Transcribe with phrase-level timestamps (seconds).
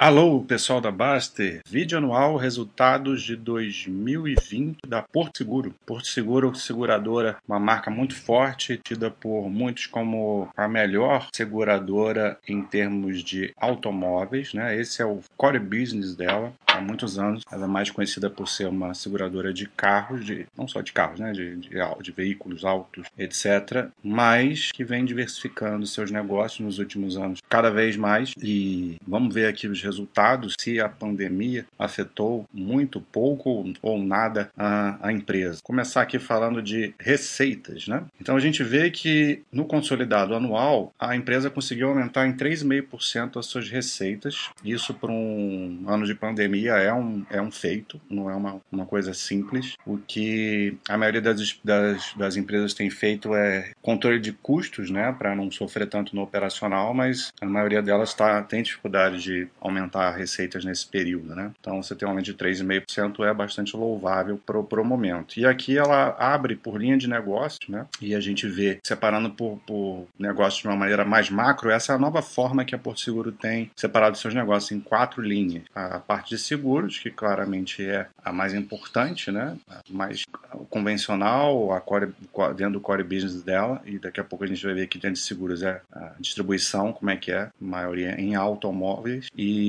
[0.00, 1.60] Alô, pessoal da Baster.
[1.68, 5.74] Vídeo anual resultados de 2020 da Porto Seguro.
[5.84, 12.62] Porto Seguro, seguradora, uma marca muito forte, tida por muitos como a melhor seguradora em
[12.62, 14.80] termos de automóveis, né?
[14.80, 17.42] Esse é o core business dela há muitos anos.
[17.50, 21.18] Ela é mais conhecida por ser uma seguradora de carros, de, não só de carros,
[21.18, 21.32] né?
[21.32, 23.88] De, de, de veículos altos, etc.
[24.00, 28.32] Mas que vem diversificando seus negócios nos últimos anos cada vez mais.
[28.40, 35.08] E vamos ver aqui os resultados, se a pandemia afetou muito, pouco ou nada a,
[35.08, 35.60] a empresa.
[35.62, 38.04] Começar aqui falando de receitas, né?
[38.20, 43.46] Então a gente vê que no consolidado anual a empresa conseguiu aumentar em 3,5% as
[43.46, 44.50] suas receitas.
[44.64, 48.84] Isso para um ano de pandemia é um, é um feito, não é uma, uma
[48.84, 49.74] coisa simples.
[49.86, 55.14] O que a maioria das, das, das empresas tem feito é controle de custos, né,
[55.18, 59.77] para não sofrer tanto no operacional, mas a maioria delas tá, tem dificuldade de aumentar
[59.78, 61.52] aumentar receitas nesse período, né?
[61.60, 65.38] Então você tem um aumento de 3,5% é bastante louvável para o momento.
[65.38, 67.86] E aqui ela abre por linha de negócio, né?
[68.00, 71.96] E a gente vê separando por, por negócios de uma maneira mais macro, essa é
[71.96, 75.62] a nova forma que a Porto Seguro tem separado seus negócios em quatro linhas.
[75.74, 79.56] A parte de seguros, que claramente é a mais importante, né?
[79.68, 80.24] A mais
[80.70, 82.12] convencional, a core,
[82.56, 85.14] dentro do core business dela, e daqui a pouco a gente vai ver que dentro
[85.14, 89.67] de seguros é a distribuição, como é que é, maioria em automóveis, e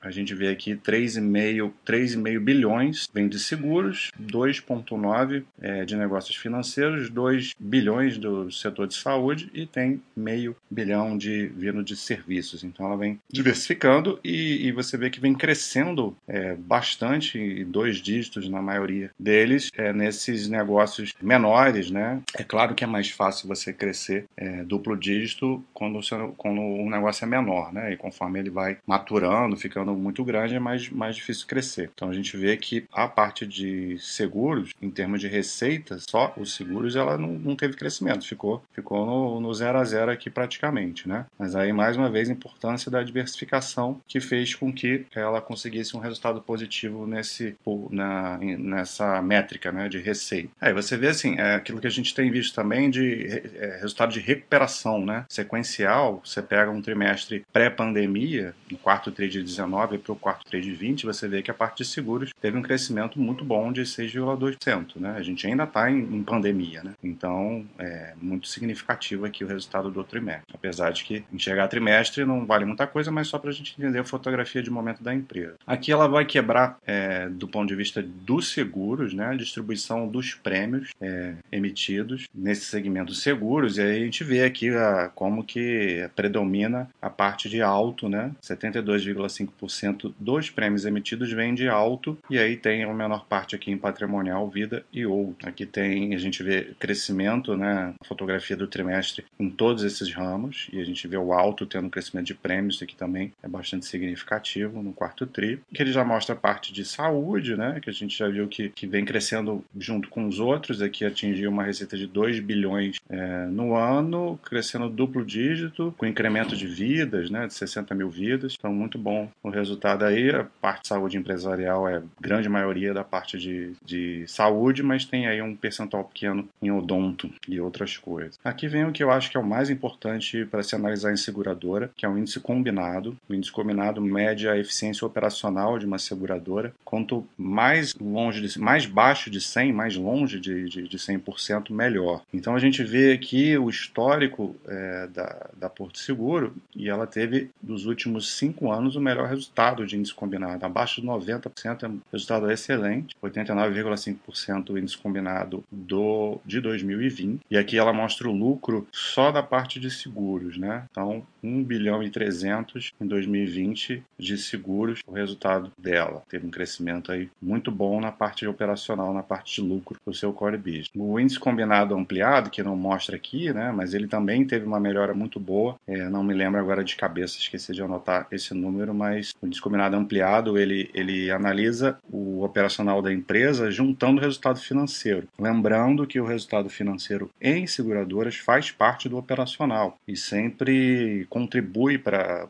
[0.00, 7.54] a gente vê aqui 3,5 bilhões vem de seguros, 2,9 é, de negócios financeiros, 2
[7.58, 12.64] bilhões do setor de saúde e tem meio bilhão de vindo de serviços.
[12.64, 18.48] Então ela vem diversificando e, e você vê que vem crescendo é, bastante, dois dígitos
[18.48, 22.20] na maioria deles, é, nesses negócios menores, né?
[22.36, 26.00] É claro que é mais fácil você crescer é, duplo dígito quando,
[26.36, 27.92] quando o negócio é menor, né?
[27.92, 29.21] E conforme ele vai maturando
[29.56, 31.90] ficando muito grande, é mais, mais difícil crescer.
[31.94, 36.54] Então a gente vê que a parte de seguros, em termos de receitas, só os
[36.54, 41.08] seguros ela não, não teve crescimento, ficou, ficou no, no zero a zero aqui praticamente,
[41.08, 41.26] né?
[41.38, 45.96] Mas aí mais uma vez a importância da diversificação que fez com que ela conseguisse
[45.96, 47.56] um resultado positivo nesse
[47.90, 50.50] na, nessa métrica, né, de receita.
[50.60, 53.26] Aí você vê assim, é aquilo que a gente tem visto também de
[53.56, 55.24] é, resultado de recuperação, né?
[55.28, 60.60] Sequencial, você pega um trimestre pré-pandemia, no quarto tri de 19 para o quarto tri
[60.60, 63.82] de 20, você vê que a parte de seguros teve um crescimento muito bom de
[63.82, 64.96] 6,2%.
[64.96, 65.14] Né?
[65.16, 66.92] A gente ainda está em, em, pandemia, né?
[67.02, 70.54] então é muito significativo aqui o resultado do trimestre.
[70.54, 73.98] Apesar de que enxergar trimestre não vale muita coisa, mas só para a gente entender
[73.98, 75.56] a fotografia de momento da empresa.
[75.66, 79.26] Aqui ela vai quebrar é, do ponto de vista dos seguros, né?
[79.26, 84.70] a distribuição dos prêmios é, emitidos nesse segmento seguros, e aí a gente vê aqui
[84.70, 88.32] a, como que predomina a parte de alto, né?
[88.40, 93.70] 72 2,5% dos prêmios emitidos vem de alto, e aí tem a menor parte aqui
[93.70, 95.48] em patrimonial, vida e outro.
[95.48, 100.80] Aqui tem, a gente vê crescimento, né, fotografia do trimestre em todos esses ramos, e
[100.80, 104.92] a gente vê o alto tendo crescimento de prêmios, aqui também é bastante significativo no
[104.92, 108.28] quarto tri, que ele já mostra a parte de saúde, né, que a gente já
[108.28, 112.40] viu que, que vem crescendo junto com os outros, aqui atingiu uma receita de 2
[112.40, 118.10] bilhões é, no ano, crescendo duplo dígito, com incremento de vidas, né, de 60 mil
[118.10, 120.30] vidas, então muito bom o resultado aí.
[120.30, 125.26] A parte de saúde empresarial é grande maioria da parte de, de saúde, mas tem
[125.26, 128.38] aí um percentual pequeno em odonto e outras coisas.
[128.44, 131.16] Aqui vem o que eu acho que é o mais importante para se analisar em
[131.16, 133.16] seguradora, que é o índice combinado.
[133.28, 136.74] O índice combinado mede a eficiência operacional de uma seguradora.
[136.84, 142.22] Quanto mais longe, de, mais baixo de 100, mais longe de, de, de 100%, melhor.
[142.34, 147.50] Então a gente vê aqui o histórico é, da, da Porto Seguro e ela teve
[147.62, 150.64] dos últimos cinco anos o melhor resultado de índice combinado.
[150.64, 157.40] Abaixo de 90% é um resultado excelente, 89,5% o índice combinado do, de 2020.
[157.50, 160.84] E aqui ela mostra o lucro só da parte de seguros, né?
[160.90, 166.22] Então, 1 bilhão e 300 em 2020 de seguros, o resultado dela.
[166.28, 170.32] Teve um crescimento aí muito bom na parte operacional, na parte de lucro do seu
[170.32, 170.90] core business.
[170.94, 173.72] O índice combinado ampliado, que não mostra aqui, né?
[173.72, 175.76] Mas ele também teve uma melhora muito boa.
[175.86, 178.61] É, não me lembro agora de cabeça, esqueci de anotar esse número,
[178.94, 185.28] mas o descombinado ampliado ele, ele analisa o operacional da empresa juntando o resultado financeiro.
[185.38, 192.48] Lembrando que o resultado financeiro em seguradoras faz parte do operacional e sempre contribui para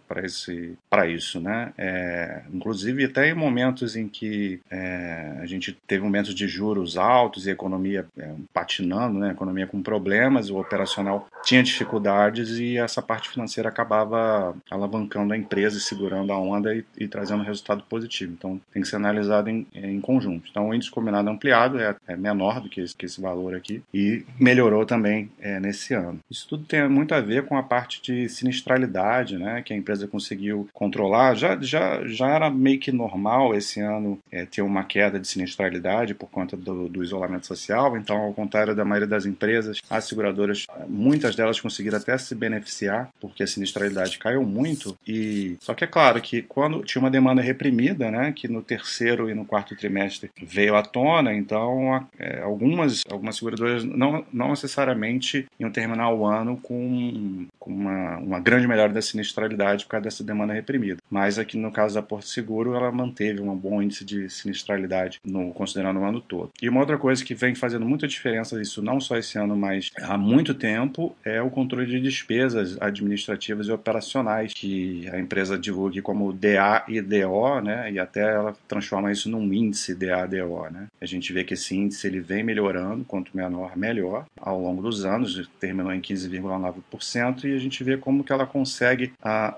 [1.08, 1.40] isso.
[1.40, 1.72] Né?
[1.76, 7.46] É, inclusive, até em momentos em que é, a gente teve momentos de juros altos
[7.46, 9.32] e economia é, patinando, né?
[9.32, 15.78] economia com problemas, o operacional tinha dificuldades e essa parte financeira acabava alavancando a empresa
[15.78, 18.32] e segurando a onda e, e trazendo resultado positivo.
[18.32, 20.48] Então, tem que ser analisado em, em conjunto.
[20.50, 23.82] Então, o índice combinado ampliado é, é menor do que esse, que esse, valor aqui
[23.94, 26.18] e melhorou também é, nesse ano.
[26.30, 30.08] Isso tudo tem muito a ver com a parte de sinistralidade, né, que a empresa
[30.08, 31.34] conseguiu controlar.
[31.34, 36.14] Já, já, já era meio que normal esse ano é, ter uma queda de sinistralidade
[36.14, 37.96] por conta do, do isolamento social.
[37.96, 43.10] Então, ao contrário da maioria das empresas, as seguradoras, muitas delas conseguiram até se beneficiar
[43.20, 44.96] porque a sinistralidade caiu muito.
[45.06, 49.28] E só que é claro que quando tinha uma demanda reprimida, né, que no terceiro
[49.28, 55.46] e no quarto trimestre veio à tona, então é, algumas algumas seguradoras não, não necessariamente
[55.60, 60.24] iam terminar o ano com, com uma, uma grande melhora da sinistralidade por causa dessa
[60.24, 60.96] demanda reprimida.
[61.10, 65.52] Mas aqui no caso da Porto Seguro, ela manteve um bom índice de sinistralidade no
[65.52, 66.50] considerando o ano todo.
[66.60, 69.90] E uma outra coisa que vem fazendo muita diferença, isso não só esse ano, mas
[70.00, 75.81] há muito tempo, é o controle de despesas administrativas e operacionais que a empresa divulga
[76.02, 77.90] como DA e DO, né?
[77.90, 80.86] E até ela transforma isso num índice DA-DO, né?
[81.00, 85.04] A gente vê que esse índice ele vem melhorando, quanto menor, melhor, ao longo dos
[85.04, 89.12] anos, terminou em 15,9% e a gente vê como que ela consegue,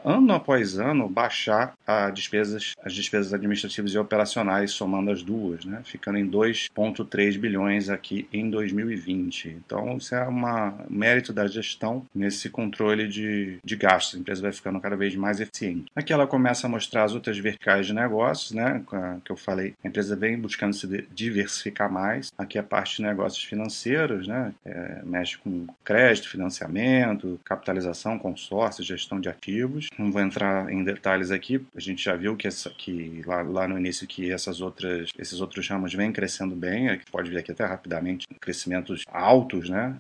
[0.05, 5.83] ano após ano, baixar a despesas, as despesas administrativas e operacionais, somando as duas, né?
[5.85, 9.49] Ficando em 2,3 bilhões aqui em 2020.
[9.65, 10.43] Então, isso é um
[10.89, 14.15] mérito da gestão nesse controle de, de gastos.
[14.15, 15.85] A empresa vai ficando cada vez mais eficiente.
[15.95, 18.83] Aqui ela começa a mostrar as outras verticais de negócios, né?
[19.25, 22.33] Que eu falei, a empresa vem buscando se diversificar mais.
[22.39, 24.53] Aqui a parte de negócios financeiros, né?
[24.65, 29.89] É, mexe com crédito, financiamento, capitalização, consórcio, gestão de ativos.
[29.99, 31.65] Não vou entrar em detalhes aqui.
[31.75, 35.41] A gente já viu que, essa, que lá, lá no início que essas outras, esses
[35.41, 36.89] outros ramos vêm crescendo bem.
[36.89, 39.97] A gente pode ver aqui até rapidamente crescimentos altos, né?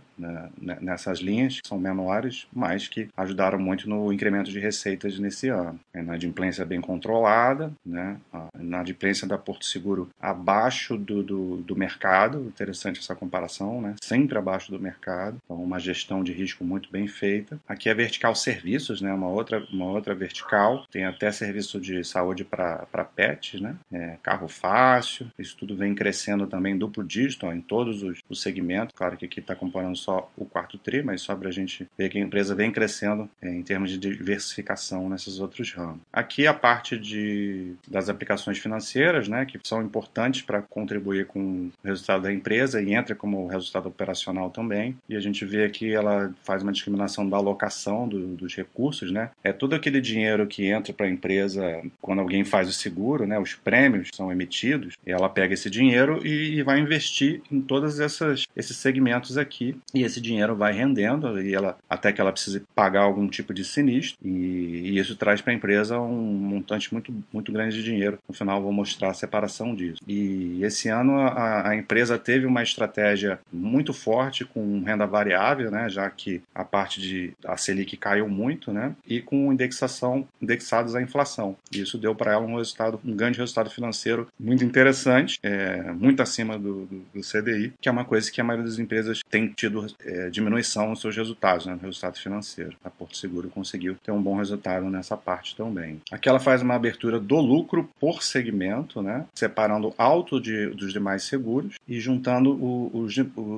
[0.80, 5.78] Nessas linhas que são menores, mas que ajudaram muito no incremento de receitas nesse ano.
[5.94, 8.18] A inadimplência bem controlada, né?
[8.32, 13.94] a inadimplência da Porto Seguro abaixo do, do, do mercado, interessante essa comparação, né?
[14.02, 17.58] sempre abaixo do mercado, então uma gestão de risco muito bem feita.
[17.68, 19.12] Aqui é vertical serviços, né?
[19.12, 23.76] uma, outra, uma outra vertical, tem até serviço de saúde para pets, né?
[23.92, 28.42] É, carro fácil, isso tudo vem crescendo também duplo dígito ó, em todos os, os
[28.42, 31.86] segmentos, claro que aqui está comparando só o quarto tri, mas só para a gente
[31.96, 36.00] ver que a empresa vem crescendo é, em termos de diversificação nesses outros ramos.
[36.12, 41.72] Aqui a parte de, das aplicações financeiras, né, que são importantes para contribuir com o
[41.82, 44.96] resultado da empresa e entra como resultado operacional também.
[45.08, 49.30] E a gente vê aqui ela faz uma discriminação da alocação do, dos recursos, né?
[49.42, 53.38] É todo aquele dinheiro que entra para a empresa quando alguém faz o seguro, né?
[53.38, 58.76] Os prêmios são emitidos, ela pega esse dinheiro e, e vai investir em todos esses
[58.76, 59.76] segmentos aqui.
[59.94, 63.64] E esse dinheiro vai rendendo e ela até que ela precise pagar algum tipo de
[63.64, 68.18] sinistro e, e isso traz para a empresa um montante muito, muito grande de dinheiro.
[68.28, 70.00] No final, vou mostrar a separação disso.
[70.06, 75.88] E esse ano a, a empresa teve uma estratégia muito forte com renda variável, né,
[75.88, 81.02] já que a parte de a Selic caiu muito, né, e com indexação indexados à
[81.02, 81.56] inflação.
[81.72, 86.58] Isso deu para ela um resultado, um grande resultado financeiro muito interessante, é, muito acima
[86.58, 89.83] do, do, do, CDI, que é uma coisa que a maioria das empresas tem tido
[90.04, 92.76] é, diminuição nos seus resultados, né, no resultado financeiro.
[92.84, 96.00] A Porto Seguro conseguiu ter um bom resultado nessa parte também.
[96.10, 99.26] Aqui ela faz uma abertura do lucro por segmento, né?
[99.34, 103.14] separando alto de, dos demais seguros e juntando o, os,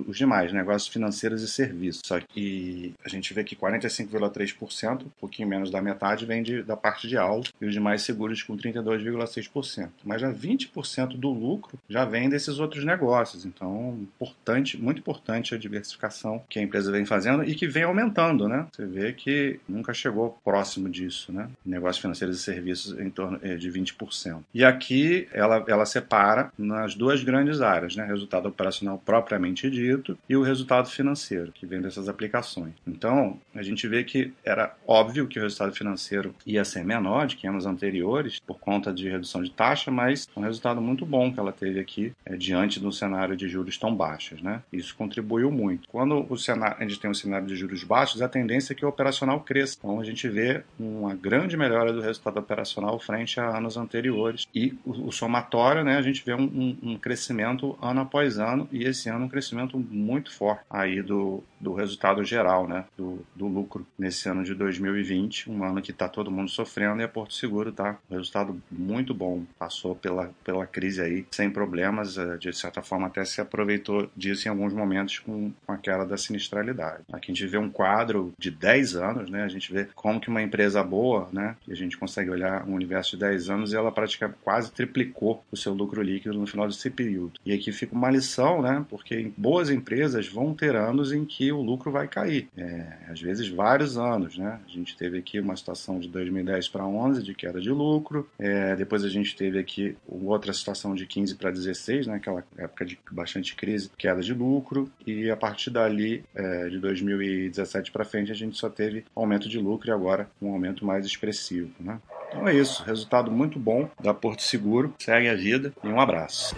[0.06, 2.02] os demais, negócios financeiros e serviços.
[2.04, 6.76] Só que a gente vê que 45,3%, um pouquinho menos da metade, vem de, da
[6.76, 9.90] parte de alto e os demais seguros com 32,6%.
[10.04, 13.44] Mas já 20% do lucro já vem desses outros negócios.
[13.44, 16.15] Então, importante, muito importante a diversificação
[16.48, 18.66] que a empresa vem fazendo e que vem aumentando, né?
[18.72, 21.48] Você vê que nunca chegou próximo disso, né?
[21.64, 24.40] Negócios financeiros e serviços em torno eh, de 20%.
[24.54, 28.04] E aqui ela, ela separa nas duas grandes áreas, né?
[28.04, 32.72] Resultado operacional propriamente dito e o resultado financeiro, que vem dessas aplicações.
[32.86, 37.36] Então, a gente vê que era óbvio que o resultado financeiro ia ser menor de
[37.36, 41.40] que anos anteriores, por conta de redução de taxa, mas um resultado muito bom que
[41.40, 44.62] ela teve aqui, é, diante do cenário de juros tão baixos, né?
[44.72, 45.88] Isso contribuiu muito.
[45.88, 48.84] Quando o cenário, a gente tem um cenário de juros baixos, a tendência é que
[48.84, 49.76] o operacional cresça.
[49.78, 54.46] Então, a gente vê uma grande melhora do resultado operacional frente a anos anteriores.
[54.54, 58.68] E o, o somatório, né, a gente vê um, um, um, crescimento ano após ano,
[58.70, 63.46] e esse ano um crescimento muito forte aí do, do resultado geral, né, do, do
[63.46, 67.34] lucro nesse ano de 2020, um ano que está todo mundo sofrendo e a Porto
[67.34, 72.52] Seguro tá um resultado muito bom, passou pela, pela crise aí sem problemas, eh, de
[72.52, 77.04] certa forma até se aproveitou disso em alguns momentos com, com a queda da sinistralidade.
[77.12, 79.44] Aqui a gente vê um quadro de 10 anos, né?
[79.44, 81.56] A gente vê como que uma empresa boa, né?
[81.66, 85.44] E a gente consegue olhar um universo de 10 anos e ela praticamente quase triplicou
[85.50, 87.40] o seu lucro líquido no final desse período.
[87.44, 88.84] E aqui fica uma lição, né?
[88.88, 92.48] Porque boas empresas vão ter anos em que o lucro vai cair.
[92.56, 94.60] É, às vezes vários anos, né?
[94.66, 98.28] A gente teve aqui uma situação de 2010 para 11 de queda de lucro.
[98.38, 102.16] É, depois a gente teve aqui outra situação de 15 para 16, né?
[102.16, 104.90] Aquela época de bastante crise, queda de lucro.
[105.06, 109.58] E a partir dali, é, de 2017 para frente, a gente só teve aumento de
[109.58, 111.98] lucro e agora um aumento mais expressivo, né?
[112.28, 112.82] Então é isso.
[112.82, 114.92] Resultado muito bom da Porto Seguro.
[114.98, 116.54] Segue a vida e um abraço.